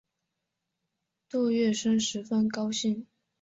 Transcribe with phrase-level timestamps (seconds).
[1.29, 3.05] 杜月笙十分高兴。